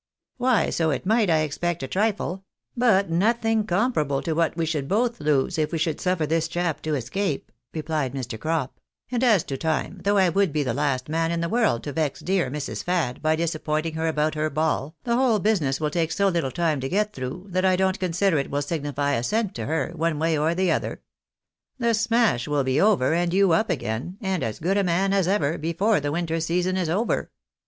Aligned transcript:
"Why 0.37 0.71
so 0.71 0.89
it 0.89 1.05
might, 1.05 1.29
I 1.29 1.41
expect, 1.41 1.83
a 1.83 1.87
trifle; 1.87 2.43
but 2.75 3.11
nothing 3.11 3.67
comparable 3.67 4.17
AN 4.17 4.21
INVESTMENT 4.23 4.47
DEVISED 4.55 4.71
FOR 4.73 4.79
THE 4.79 4.85
MAJOR. 4.89 5.17
277 5.21 5.27
to 5.43 5.43
what 5.45 5.45
we 5.45 5.45
should 5.45 5.45
both 5.45 5.45
lose 5.53 5.57
if 5.59 5.71
we 5.71 5.77
should 5.77 6.01
suffer 6.01 6.25
this 6.25 6.47
chap 6.47 6.81
to 6.81 6.95
escape," 6.95 7.51
rephed 7.71 8.13
JMr. 8.13 8.39
Crop;" 8.39 8.79
and 9.11 9.23
as 9.23 9.43
to 9.43 9.57
time, 9.57 10.01
though 10.03 10.17
I 10.17 10.29
would 10.29 10.51
be 10.51 10.63
the 10.63 10.73
last 10.73 11.07
man 11.07 11.31
in 11.31 11.41
the 11.41 11.49
world 11.49 11.83
to 11.83 11.93
vex 11.93 12.19
dear 12.21 12.49
Mrs. 12.49 12.83
Fad 12.83 13.21
by 13.21 13.35
disappointing 13.35 13.93
her 13.93 14.07
about 14.07 14.33
her 14.33 14.49
ball, 14.49 14.95
the 15.03 15.15
whole 15.15 15.37
business 15.37 15.79
will 15.79 15.91
take 15.91 16.11
so 16.11 16.29
little 16.29 16.49
time 16.49 16.79
to 16.79 16.89
get 16.89 17.13
through, 17.13 17.45
that 17.51 17.63
I 17.63 17.75
don't 17.75 17.99
consider 17.99 18.39
it 18.39 18.49
will 18.49 18.63
signify 18.63 19.11
a 19.13 19.21
cent 19.21 19.53
to 19.53 19.67
her, 19.67 19.91
one 19.95 20.17
way 20.17 20.35
or 20.35 20.55
the 20.55 20.71
other. 20.71 21.03
The 21.77 21.93
smash 21.93 22.47
will 22.47 22.63
be 22.63 22.81
over, 22.81 23.13
and 23.13 23.31
you 23.31 23.51
up 23.51 23.69
again, 23.69 24.17
and 24.19 24.41
as 24.41 24.57
good 24.57 24.77
a 24.79 24.83
man 24.83 25.13
as 25.13 25.27
ever, 25.27 25.59
before 25.59 25.99
the 25.99 26.11
winter 26.11 26.39
season 26.39 26.75
is 26.75 26.89
over." 26.89 27.29